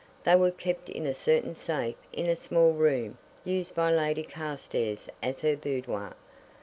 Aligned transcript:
"They 0.23 0.35
were 0.35 0.49
kept 0.49 0.89
in 0.89 1.05
a 1.05 1.13
certain 1.13 1.53
safe 1.53 1.93
in 2.11 2.25
a 2.27 2.35
small 2.35 2.71
room 2.71 3.19
used 3.45 3.75
by 3.75 3.91
Lady 3.91 4.23
Carstairs 4.23 5.07
as 5.21 5.41
her 5.41 5.55
boudoir. 5.55 6.15